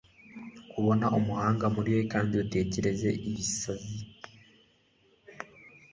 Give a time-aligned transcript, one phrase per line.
[0.71, 3.99] kubona umuhanga muriwe kandi utekereze ibisazi